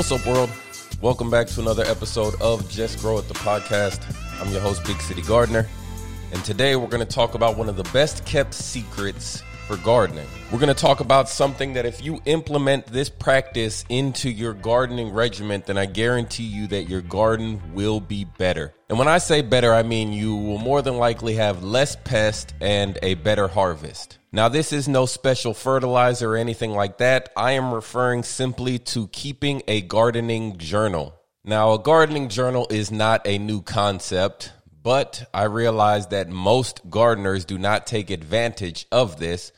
What's 0.00 0.12
up, 0.12 0.24
world? 0.24 0.50
Welcome 1.02 1.30
back 1.30 1.46
to 1.48 1.60
another 1.60 1.84
episode 1.84 2.34
of 2.40 2.66
Just 2.70 3.00
Grow 3.00 3.18
It, 3.18 3.28
the 3.28 3.34
podcast. 3.34 4.00
I'm 4.40 4.50
your 4.50 4.62
host, 4.62 4.82
Big 4.86 4.98
City 5.02 5.20
Gardener, 5.20 5.68
and 6.32 6.42
today 6.42 6.74
we're 6.74 6.88
going 6.88 7.06
to 7.06 7.14
talk 7.14 7.34
about 7.34 7.58
one 7.58 7.68
of 7.68 7.76
the 7.76 7.82
best 7.92 8.24
kept 8.24 8.54
secrets 8.54 9.42
for 9.66 9.76
gardening. 9.76 10.26
We're 10.50 10.58
going 10.58 10.74
to 10.74 10.80
talk 10.80 11.00
about 11.00 11.28
something 11.28 11.74
that 11.74 11.84
if 11.84 12.02
you 12.02 12.18
implement 12.24 12.86
this 12.86 13.10
practice 13.10 13.84
into 13.90 14.30
your 14.30 14.54
gardening 14.54 15.10
regiment, 15.10 15.66
then 15.66 15.76
I 15.76 15.84
guarantee 15.84 16.44
you 16.44 16.66
that 16.68 16.88
your 16.88 17.02
garden 17.02 17.60
will 17.74 18.00
be 18.00 18.24
better. 18.24 18.72
And 18.88 18.98
when 18.98 19.06
I 19.06 19.18
say 19.18 19.42
better, 19.42 19.74
I 19.74 19.82
mean 19.82 20.14
you 20.14 20.34
will 20.34 20.56
more 20.56 20.80
than 20.80 20.96
likely 20.96 21.34
have 21.34 21.62
less 21.62 21.94
pest 21.94 22.54
and 22.62 22.98
a 23.02 23.16
better 23.16 23.48
harvest. 23.48 24.16
Now, 24.32 24.48
this 24.48 24.72
is 24.72 24.86
no 24.86 25.06
special 25.06 25.54
fertilizer 25.54 26.34
or 26.34 26.36
anything 26.36 26.70
like 26.70 26.98
that. 26.98 27.30
I 27.36 27.52
am 27.52 27.74
referring 27.74 28.22
simply 28.22 28.78
to 28.78 29.08
keeping 29.08 29.62
a 29.66 29.80
gardening 29.80 30.56
journal. 30.56 31.16
Now, 31.44 31.72
a 31.72 31.82
gardening 31.82 32.28
journal 32.28 32.68
is 32.70 32.92
not 32.92 33.26
a 33.26 33.38
new 33.38 33.60
concept, 33.60 34.52
but 34.82 35.28
I 35.34 35.44
realize 35.44 36.08
that 36.08 36.28
most 36.28 36.88
gardeners 36.88 37.44
do 37.44 37.58
not 37.58 37.88
take 37.88 38.10
advantage 38.10 38.86
of 38.92 39.18
this 39.18 39.50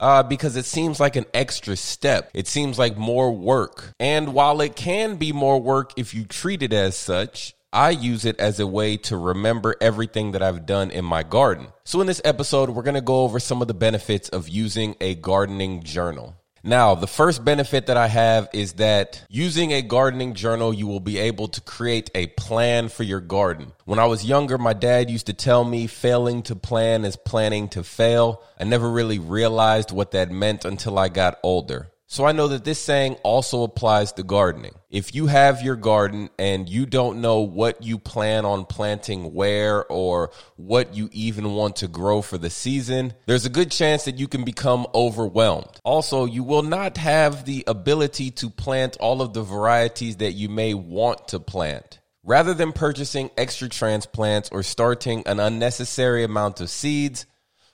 uh, 0.00 0.22
because 0.22 0.56
it 0.56 0.64
seems 0.64 1.00
like 1.00 1.16
an 1.16 1.26
extra 1.34 1.76
step. 1.76 2.30
It 2.32 2.46
seems 2.46 2.78
like 2.78 2.96
more 2.96 3.30
work. 3.30 3.92
And 4.00 4.32
while 4.32 4.62
it 4.62 4.74
can 4.74 5.16
be 5.16 5.32
more 5.32 5.60
work 5.60 5.92
if 5.98 6.14
you 6.14 6.24
treat 6.24 6.62
it 6.62 6.72
as 6.72 6.96
such, 6.96 7.54
I 7.72 7.90
use 7.90 8.24
it 8.24 8.40
as 8.40 8.60
a 8.60 8.66
way 8.66 8.96
to 8.96 9.16
remember 9.18 9.76
everything 9.78 10.32
that 10.32 10.42
I've 10.42 10.64
done 10.64 10.90
in 10.90 11.04
my 11.04 11.22
garden. 11.22 11.68
So, 11.84 12.00
in 12.00 12.06
this 12.06 12.22
episode, 12.24 12.70
we're 12.70 12.82
going 12.82 12.94
to 12.94 13.02
go 13.02 13.24
over 13.24 13.38
some 13.38 13.60
of 13.60 13.68
the 13.68 13.74
benefits 13.74 14.30
of 14.30 14.48
using 14.48 14.96
a 15.02 15.14
gardening 15.16 15.82
journal. 15.82 16.34
Now, 16.64 16.94
the 16.94 17.06
first 17.06 17.44
benefit 17.44 17.86
that 17.86 17.98
I 17.98 18.08
have 18.08 18.48
is 18.54 18.74
that 18.74 19.22
using 19.28 19.72
a 19.72 19.82
gardening 19.82 20.32
journal, 20.32 20.72
you 20.72 20.86
will 20.86 21.00
be 21.00 21.18
able 21.18 21.48
to 21.48 21.60
create 21.60 22.10
a 22.14 22.28
plan 22.28 22.88
for 22.88 23.02
your 23.02 23.20
garden. 23.20 23.72
When 23.84 23.98
I 23.98 24.06
was 24.06 24.24
younger, 24.24 24.56
my 24.56 24.72
dad 24.72 25.10
used 25.10 25.26
to 25.26 25.34
tell 25.34 25.62
me 25.62 25.86
failing 25.86 26.42
to 26.44 26.56
plan 26.56 27.04
is 27.04 27.16
planning 27.16 27.68
to 27.70 27.84
fail. 27.84 28.42
I 28.58 28.64
never 28.64 28.90
really 28.90 29.18
realized 29.18 29.92
what 29.92 30.12
that 30.12 30.30
meant 30.30 30.64
until 30.64 30.98
I 30.98 31.08
got 31.10 31.38
older. 31.42 31.90
So 32.10 32.24
I 32.24 32.32
know 32.32 32.48
that 32.48 32.64
this 32.64 32.78
saying 32.78 33.16
also 33.22 33.64
applies 33.64 34.12
to 34.12 34.22
gardening. 34.22 34.72
If 34.88 35.14
you 35.14 35.26
have 35.26 35.60
your 35.60 35.76
garden 35.76 36.30
and 36.38 36.66
you 36.66 36.86
don't 36.86 37.20
know 37.20 37.40
what 37.40 37.82
you 37.82 37.98
plan 37.98 38.46
on 38.46 38.64
planting 38.64 39.34
where 39.34 39.84
or 39.84 40.30
what 40.56 40.94
you 40.94 41.10
even 41.12 41.52
want 41.52 41.76
to 41.76 41.86
grow 41.86 42.22
for 42.22 42.38
the 42.38 42.48
season, 42.48 43.12
there's 43.26 43.44
a 43.44 43.50
good 43.50 43.70
chance 43.70 44.06
that 44.06 44.18
you 44.18 44.26
can 44.26 44.42
become 44.42 44.86
overwhelmed. 44.94 45.78
Also, 45.84 46.24
you 46.24 46.42
will 46.42 46.62
not 46.62 46.96
have 46.96 47.44
the 47.44 47.62
ability 47.66 48.30
to 48.30 48.48
plant 48.48 48.96
all 49.00 49.20
of 49.20 49.34
the 49.34 49.42
varieties 49.42 50.16
that 50.16 50.32
you 50.32 50.48
may 50.48 50.72
want 50.72 51.28
to 51.28 51.38
plant. 51.38 52.00
Rather 52.24 52.54
than 52.54 52.72
purchasing 52.72 53.30
extra 53.36 53.68
transplants 53.68 54.48
or 54.50 54.62
starting 54.62 55.22
an 55.26 55.40
unnecessary 55.40 56.24
amount 56.24 56.62
of 56.62 56.70
seeds, 56.70 57.26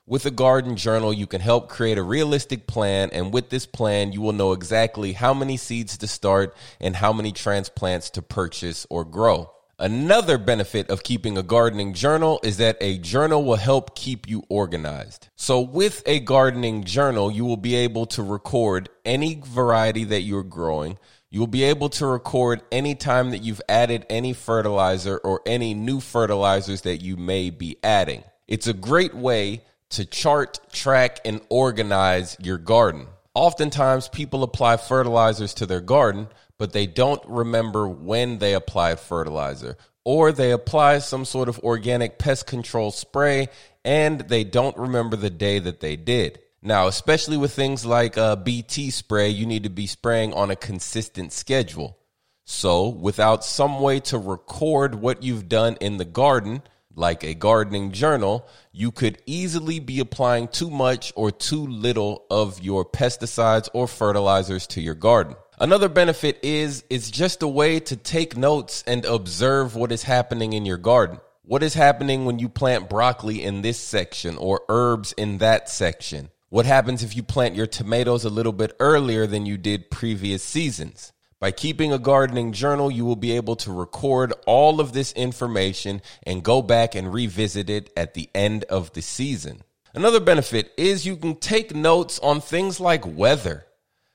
with 0.07 0.27
a 0.27 0.31
garden 0.31 0.77
journal, 0.77 1.13
you 1.13 1.27
can 1.27 1.41
help 1.41 1.69
create 1.69 1.97
a 1.97 2.03
realistic 2.03 2.67
plan, 2.67 3.09
and 3.13 3.33
with 3.33 3.49
this 3.49 3.65
plan, 3.65 4.13
you 4.13 4.21
will 4.21 4.33
know 4.33 4.53
exactly 4.53 5.13
how 5.13 5.33
many 5.33 5.57
seeds 5.57 5.97
to 5.99 6.07
start 6.07 6.55
and 6.81 6.95
how 6.95 7.13
many 7.13 7.33
transplants 7.33 8.11
to 8.11 8.23
purchase 8.23 8.87
or 8.91 9.05
grow. 9.05 9.51
Another 9.79 10.39
benefit 10.39 10.89
of 10.91 11.03
keeping 11.03 11.37
a 11.37 11.43
gardening 11.43 11.95
journal 11.95 12.39
is 12.45 12.59
that 12.59 12.77
a 12.81 12.99
journal 12.99 13.45
will 13.45 13.57
help 13.57 13.97
keep 13.97 14.29
you 14.29 14.45
organized. 14.49 15.29
So, 15.37 15.61
with 15.61 16.03
a 16.07 16.21
gardening 16.21 16.85
journal, 16.85 17.31
you 17.31 17.45
will 17.45 17.57
be 17.57 17.75
able 17.75 18.07
to 18.07 18.23
record 18.23 18.89
any 19.05 19.41
variety 19.45 20.05
that 20.05 20.21
you're 20.21 20.45
growing. 20.45 20.99
You 21.31 21.41
will 21.41 21.49
be 21.49 21.65
able 21.65 21.89
to 21.89 22.07
record 22.07 22.63
any 22.71 22.95
time 22.95 23.31
that 23.31 23.43
you've 23.43 23.63
added 23.69 24.07
any 24.09 24.33
fertilizer 24.33 25.17
or 25.19 25.41
any 25.45 25.75
new 25.75 25.99
fertilizers 25.99 26.83
that 26.83 27.03
you 27.03 27.17
may 27.17 27.51
be 27.51 27.79
adding. 27.83 28.23
It's 28.47 28.69
a 28.69 28.75
great 28.75 29.15
way 29.15 29.65
to 29.91 30.05
chart, 30.05 30.61
track, 30.73 31.21
and 31.25 31.41
organize 31.49 32.37
your 32.41 32.59
garden. 32.59 33.07
Oftentimes, 33.35 34.09
people 34.09 34.43
apply 34.43 34.77
fertilizers 34.77 35.55
to 35.55 35.67
their 35.67 35.81
garden, 35.81 36.29
but 36.59 36.73
they 36.73 36.87
don't 36.87 37.23
remember 37.27 37.89
when 37.89 38.39
they 38.39 38.55
applied 38.55 39.01
fertilizer, 39.01 39.77
or 40.05 40.33
they 40.33 40.53
apply 40.53 40.99
some 40.99 41.25
sort 41.25 41.49
of 41.49 41.59
organic 41.61 42.19
pest 42.19 42.47
control 42.47 42.91
spray 42.91 43.49
and 43.85 44.21
they 44.21 44.45
don't 44.45 44.77
remember 44.77 45.17
the 45.17 45.31
day 45.31 45.59
that 45.59 45.81
they 45.81 45.97
did. 45.97 46.39
Now, 46.63 46.87
especially 46.87 47.37
with 47.37 47.53
things 47.53 47.85
like 47.85 48.17
uh, 48.17 48.37
BT 48.37 48.91
spray, 48.91 49.29
you 49.29 49.45
need 49.45 49.65
to 49.65 49.71
be 49.71 49.87
spraying 49.87 50.33
on 50.33 50.51
a 50.51 50.57
consistent 50.57 51.33
schedule. 51.33 51.99
So, 52.47 52.89
without 52.89 53.45
some 53.45 53.81
way 53.81 54.01
to 54.01 54.19
record 54.19 54.95
what 54.95 55.23
you've 55.23 55.49
done 55.49 55.77
in 55.81 55.99
the 55.99 56.05
garden, 56.05 56.63
like 56.97 57.25
a 57.25 57.35
gardening 57.35 57.93
journal, 57.93 58.47
you 58.73 58.91
could 58.91 59.19
easily 59.27 59.81
be 59.81 60.01
applying 60.01 60.49
too 60.49 60.71
much 60.71 61.13
or 61.17 61.31
too 61.31 61.67
little 61.67 62.25
of 62.31 62.63
your 62.63 62.85
pesticides 62.85 63.69
or 63.73 63.87
fertilizers 63.87 64.67
to 64.69 64.81
your 64.81 64.95
garden. 64.95 65.37
Another 65.59 65.89
benefit 65.89 66.41
is 66.43 66.85
it's 66.91 67.11
just 67.11 67.43
a 67.43 67.49
way 67.49 67.81
to 67.81 67.97
take 67.97 68.37
notes 68.37 68.83
and 68.87 69.05
observe 69.05 69.77
what 69.77 69.93
is 69.93 70.03
happening 70.03 70.53
in 70.53 70.67
your 70.67 70.79
garden. 70.79 71.21
What 71.43 71.63
is 71.63 71.75
happening 71.75 72.25
when 72.25 72.39
you 72.39 72.49
plant 72.49 72.89
broccoli 72.89 73.43
in 73.43 73.63
this 73.63 73.79
section 73.79 74.37
or 74.37 74.63
herbs 74.69 75.13
in 75.13 75.39
that 75.39 75.69
section? 75.69 76.31
What 76.49 76.67
happens 76.67 77.03
if 77.03 77.17
you 77.17 77.23
plant 77.23 77.55
your 77.55 77.67
tomatoes 77.67 78.25
a 78.25 78.31
little 78.31 78.53
bit 78.53 78.77
earlier 78.79 79.27
than 79.27 79.45
you 79.45 79.57
did 79.57 79.91
previous 79.91 80.43
seasons? 80.43 81.13
By 81.45 81.53
keeping 81.53 81.93
a 81.93 81.99
gardening 81.99 82.53
journal, 82.53 82.91
you 82.91 83.05
will 83.05 83.17
be 83.17 83.33
able 83.33 83.57
to 83.57 83.71
record 83.71 84.33
all 84.47 84.81
of 84.81 84.95
this 84.95 85.13
information 85.13 86.01
and 86.23 86.43
go 86.43 86.63
back 86.63 86.95
and 86.95 87.13
revisit 87.13 87.69
it 87.69 87.91
at 87.99 88.15
the 88.15 88.31
end 88.35 88.65
of 88.71 88.95
the 88.95 89.03
season. 89.03 89.61
Another 89.93 90.21
benefit 90.21 90.73
is 90.79 91.05
you 91.05 91.19
can 91.19 91.37
take 91.37 91.75
notes 91.75 92.19
on 92.21 92.41
things 92.41 92.81
like 92.81 93.05
weather. 93.07 93.67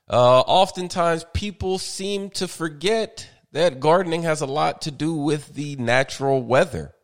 Uh, 0.08 0.40
oftentimes, 0.40 1.24
people 1.32 1.78
seem 1.78 2.30
to 2.30 2.48
forget 2.48 3.28
that 3.52 3.78
gardening 3.78 4.24
has 4.24 4.40
a 4.40 4.46
lot 4.46 4.82
to 4.82 4.90
do 4.90 5.14
with 5.14 5.54
the 5.54 5.76
natural 5.76 6.42
weather. 6.42 6.96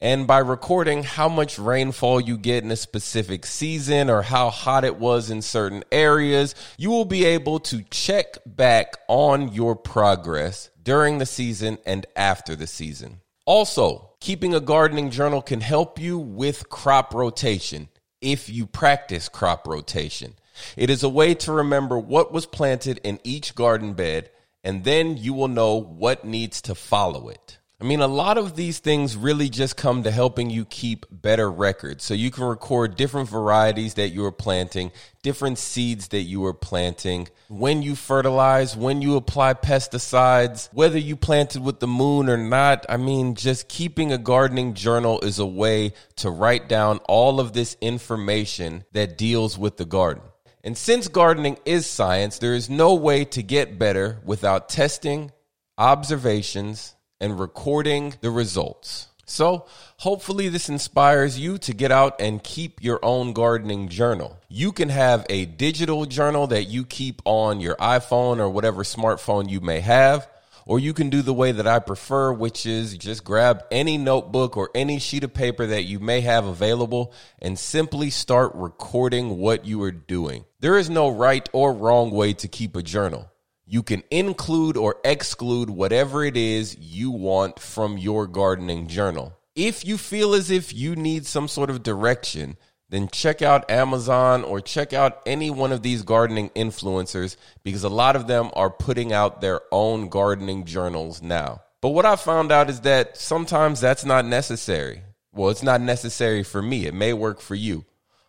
And 0.00 0.26
by 0.26 0.38
recording 0.38 1.02
how 1.04 1.28
much 1.28 1.58
rainfall 1.58 2.20
you 2.20 2.36
get 2.36 2.64
in 2.64 2.70
a 2.70 2.76
specific 2.76 3.46
season 3.46 4.10
or 4.10 4.22
how 4.22 4.50
hot 4.50 4.84
it 4.84 4.96
was 4.96 5.30
in 5.30 5.40
certain 5.40 5.84
areas, 5.92 6.54
you 6.76 6.90
will 6.90 7.04
be 7.04 7.24
able 7.24 7.60
to 7.60 7.82
check 7.90 8.38
back 8.44 8.96
on 9.08 9.52
your 9.52 9.76
progress 9.76 10.70
during 10.82 11.18
the 11.18 11.26
season 11.26 11.78
and 11.86 12.06
after 12.16 12.56
the 12.56 12.66
season. 12.66 13.20
Also, 13.46 14.10
keeping 14.20 14.54
a 14.54 14.60
gardening 14.60 15.10
journal 15.10 15.40
can 15.40 15.60
help 15.60 15.98
you 15.98 16.18
with 16.18 16.68
crop 16.68 17.14
rotation 17.14 17.88
if 18.20 18.48
you 18.48 18.66
practice 18.66 19.28
crop 19.28 19.66
rotation. 19.66 20.34
It 20.76 20.90
is 20.90 21.02
a 21.02 21.08
way 21.08 21.34
to 21.36 21.52
remember 21.52 21.98
what 21.98 22.32
was 22.32 22.46
planted 22.46 23.00
in 23.04 23.20
each 23.22 23.54
garden 23.54 23.92
bed, 23.92 24.30
and 24.62 24.84
then 24.84 25.16
you 25.16 25.34
will 25.34 25.48
know 25.48 25.76
what 25.76 26.24
needs 26.24 26.62
to 26.62 26.74
follow 26.74 27.28
it. 27.28 27.58
I 27.84 27.86
mean, 27.86 28.00
a 28.00 28.06
lot 28.06 28.38
of 28.38 28.56
these 28.56 28.78
things 28.78 29.14
really 29.14 29.50
just 29.50 29.76
come 29.76 30.04
to 30.04 30.10
helping 30.10 30.48
you 30.48 30.64
keep 30.64 31.04
better 31.10 31.52
records. 31.52 32.02
So 32.02 32.14
you 32.14 32.30
can 32.30 32.44
record 32.44 32.96
different 32.96 33.28
varieties 33.28 33.92
that 33.94 34.08
you 34.08 34.24
are 34.24 34.32
planting, 34.32 34.90
different 35.22 35.58
seeds 35.58 36.08
that 36.08 36.22
you 36.22 36.46
are 36.46 36.54
planting, 36.54 37.28
when 37.48 37.82
you 37.82 37.94
fertilize, 37.94 38.74
when 38.74 39.02
you 39.02 39.16
apply 39.16 39.52
pesticides, 39.52 40.70
whether 40.72 40.96
you 40.96 41.14
planted 41.14 41.62
with 41.62 41.80
the 41.80 41.86
moon 41.86 42.30
or 42.30 42.38
not. 42.38 42.86
I 42.88 42.96
mean, 42.96 43.34
just 43.34 43.68
keeping 43.68 44.12
a 44.12 44.18
gardening 44.18 44.72
journal 44.72 45.20
is 45.20 45.38
a 45.38 45.44
way 45.44 45.92
to 46.16 46.30
write 46.30 46.70
down 46.70 47.00
all 47.06 47.38
of 47.38 47.52
this 47.52 47.76
information 47.82 48.84
that 48.92 49.18
deals 49.18 49.58
with 49.58 49.76
the 49.76 49.84
garden. 49.84 50.22
And 50.62 50.78
since 50.78 51.08
gardening 51.08 51.58
is 51.66 51.84
science, 51.84 52.38
there 52.38 52.54
is 52.54 52.70
no 52.70 52.94
way 52.94 53.26
to 53.26 53.42
get 53.42 53.78
better 53.78 54.22
without 54.24 54.70
testing, 54.70 55.32
observations, 55.76 56.94
and 57.20 57.38
recording 57.38 58.14
the 58.20 58.30
results. 58.30 59.08
So, 59.26 59.66
hopefully, 59.98 60.48
this 60.48 60.68
inspires 60.68 61.38
you 61.38 61.56
to 61.58 61.72
get 61.72 61.90
out 61.90 62.20
and 62.20 62.44
keep 62.44 62.82
your 62.82 63.02
own 63.02 63.32
gardening 63.32 63.88
journal. 63.88 64.38
You 64.48 64.70
can 64.70 64.90
have 64.90 65.24
a 65.30 65.46
digital 65.46 66.04
journal 66.04 66.46
that 66.48 66.64
you 66.64 66.84
keep 66.84 67.22
on 67.24 67.60
your 67.60 67.76
iPhone 67.76 68.38
or 68.38 68.50
whatever 68.50 68.82
smartphone 68.82 69.48
you 69.48 69.60
may 69.60 69.80
have, 69.80 70.28
or 70.66 70.78
you 70.78 70.92
can 70.92 71.10
do 71.10 71.22
the 71.22 71.34
way 71.34 71.52
that 71.52 71.66
I 71.66 71.78
prefer, 71.78 72.32
which 72.32 72.66
is 72.66 72.96
just 72.96 73.24
grab 73.24 73.64
any 73.70 73.96
notebook 73.96 74.56
or 74.56 74.70
any 74.74 74.98
sheet 74.98 75.24
of 75.24 75.32
paper 75.32 75.66
that 75.66 75.84
you 75.84 76.00
may 76.00 76.20
have 76.20 76.44
available 76.44 77.12
and 77.40 77.58
simply 77.58 78.10
start 78.10 78.52
recording 78.54 79.38
what 79.38 79.64
you 79.64 79.82
are 79.82 79.92
doing. 79.92 80.44
There 80.60 80.78
is 80.78 80.90
no 80.90 81.08
right 81.08 81.48
or 81.52 81.72
wrong 81.72 82.10
way 82.10 82.34
to 82.34 82.48
keep 82.48 82.76
a 82.76 82.82
journal. 82.82 83.30
You 83.66 83.82
can 83.82 84.02
include 84.10 84.76
or 84.76 84.96
exclude 85.04 85.70
whatever 85.70 86.24
it 86.24 86.36
is 86.36 86.76
you 86.78 87.10
want 87.10 87.58
from 87.58 87.96
your 87.96 88.26
gardening 88.26 88.88
journal. 88.88 89.32
If 89.56 89.84
you 89.86 89.96
feel 89.96 90.34
as 90.34 90.50
if 90.50 90.74
you 90.74 90.96
need 90.96 91.26
some 91.26 91.48
sort 91.48 91.70
of 91.70 91.82
direction, 91.82 92.56
then 92.90 93.08
check 93.08 93.40
out 93.40 93.70
Amazon 93.70 94.44
or 94.44 94.60
check 94.60 94.92
out 94.92 95.22
any 95.26 95.50
one 95.50 95.72
of 95.72 95.82
these 95.82 96.02
gardening 96.02 96.50
influencers 96.50 97.36
because 97.62 97.84
a 97.84 97.88
lot 97.88 98.16
of 98.16 98.26
them 98.26 98.50
are 98.54 98.70
putting 98.70 99.12
out 99.12 99.40
their 99.40 99.62
own 99.72 100.08
gardening 100.08 100.64
journals 100.64 101.22
now. 101.22 101.62
But 101.80 101.90
what 101.90 102.06
I 102.06 102.16
found 102.16 102.52
out 102.52 102.68
is 102.68 102.82
that 102.82 103.16
sometimes 103.16 103.80
that's 103.80 104.04
not 104.04 104.24
necessary. 104.24 105.02
Well, 105.32 105.50
it's 105.50 105.62
not 105.62 105.80
necessary 105.80 106.42
for 106.42 106.62
me. 106.62 106.86
It 106.86 106.94
may 106.94 107.12
work 107.12 107.40
for 107.40 107.54
you. 107.54 107.84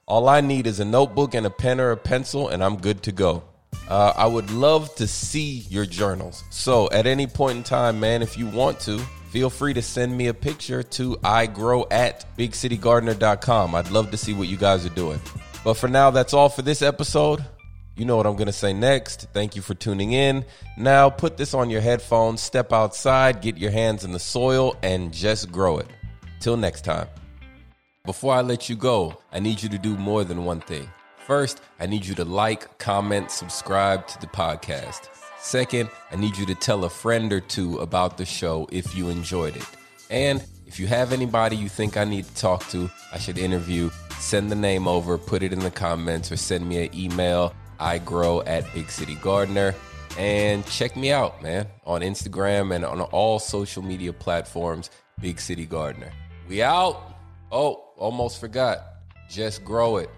All 0.08 0.30
I 0.30 0.42
need 0.42 0.68
is 0.68 0.80
a 0.80 0.86
notebook 0.86 1.34
and 1.34 1.46
a 1.46 1.50
pen 1.50 1.80
or 1.80 1.92
a 1.92 1.98
pencil, 1.98 2.48
and 2.48 2.64
I'm 2.64 2.78
good 2.78 3.04
to 3.04 3.12
go. 3.12 3.44
Uh, 3.88 4.14
I 4.16 4.26
would 4.26 4.50
love 4.52 4.94
to 4.96 5.08
see 5.08 5.66
your 5.70 5.86
journals. 5.86 6.44
So 6.50 6.90
at 6.92 7.06
any 7.06 7.28
point 7.28 7.58
in 7.58 7.64
time, 7.64 8.00
man, 8.00 8.22
if 8.22 8.38
you 8.38 8.48
want 8.48 8.80
to, 8.82 8.98
feel 9.30 9.50
free 9.50 9.74
to 9.74 9.82
send 9.82 10.18
me 10.18 10.28
a 10.28 10.34
picture 10.34 10.82
to 10.82 11.16
igrow 11.18 11.86
at 11.92 12.26
bigcitygardener.com. 12.38 13.76
I'd 13.76 13.92
love 13.92 14.12
to 14.12 14.18
see 14.18 14.34
what 14.34 14.48
you 14.48 14.58
guys 14.58 14.86
are 14.86 14.90
doing. 14.96 15.20
But 15.64 15.76
for 15.76 15.88
now, 15.88 16.10
that's 16.10 16.34
all 16.34 16.50
for 16.50 16.62
this 16.62 16.82
episode. 16.82 17.44
You 17.96 18.06
know 18.06 18.18
what 18.18 18.26
I'm 18.28 18.36
going 18.36 18.48
to 18.48 18.54
say 18.54 18.74
next. 18.74 19.28
Thank 19.34 19.56
you 19.56 19.62
for 19.62 19.74
tuning 19.74 20.12
in. 20.12 20.46
Now, 20.78 21.10
put 21.10 21.38
this 21.38 21.54
on 21.54 21.70
your 21.70 21.82
headphones, 21.82 22.42
step 22.42 22.74
outside, 22.74 23.42
get 23.42 23.58
your 23.58 23.72
hands 23.72 24.04
in 24.04 24.12
the 24.12 24.20
soil, 24.20 24.76
and 24.84 25.14
just 25.14 25.52
grow 25.52 25.78
it. 25.78 25.88
Till 26.42 26.58
next 26.58 26.82
time. 26.82 27.08
Before 28.06 28.34
I 28.34 28.42
let 28.42 28.70
you 28.70 28.76
go, 28.76 29.18
I 29.32 29.40
need 29.40 29.64
you 29.64 29.70
to 29.70 29.78
do 29.78 29.98
more 29.98 30.24
than 30.24 30.46
one 30.46 30.60
thing. 30.60 30.90
First, 31.26 31.62
I 31.80 31.88
need 31.88 32.06
you 32.06 32.14
to 32.16 32.24
like, 32.24 32.78
comment, 32.78 33.32
subscribe 33.32 34.08
to 34.10 34.22
the 34.22 34.28
podcast. 34.28 35.10
Second, 35.40 35.90
I 36.12 36.18
need 36.18 36.38
you 36.38 36.46
to 36.46 36.54
tell 36.54 36.86
a 36.86 36.90
friend 36.90 37.34
or 37.34 37.40
two 37.40 37.80
about 37.80 38.18
the 38.18 38.26
show 38.26 38.68
if 38.72 38.96
you 38.96 39.10
enjoyed 39.10 39.56
it. 39.56 39.66
And 40.12 40.44
if 40.68 40.80
you 40.80 40.86
have 40.86 41.14
anybody 41.14 41.56
you 41.56 41.68
think 41.68 41.98
I 41.98 42.04
need 42.04 42.26
to 42.26 42.36
talk 42.36 42.68
to, 42.70 42.92
I 43.12 43.18
should 43.18 43.40
interview, 43.40 43.90
send 44.20 44.52
the 44.52 44.56
name 44.56 44.88
over, 44.88 45.18
put 45.18 45.42
it 45.42 45.52
in 45.52 45.60
the 45.60 45.72
comments, 45.72 46.32
or 46.32 46.38
send 46.38 46.70
me 46.70 46.86
an 46.86 46.96
email. 46.96 47.56
I 47.80 47.98
grow 47.98 48.42
at 48.44 48.72
Big 48.76 48.92
City 48.92 49.16
Gardener. 49.16 49.74
And 50.20 50.64
check 50.68 50.96
me 50.96 51.12
out, 51.12 51.42
man, 51.42 51.66
on 51.86 52.02
Instagram 52.02 52.74
and 52.74 52.86
on 52.86 53.02
all 53.02 53.40
social 53.40 53.82
media 53.82 54.14
platforms, 54.14 54.92
Big 55.20 55.40
City 55.40 55.66
Gardener. 55.66 56.12
We 56.48 56.62
out. 56.62 57.16
Oh, 57.52 57.90
almost 57.98 58.40
forgot. 58.40 58.80
Just 59.28 59.66
grow 59.66 59.98
it. 59.98 60.10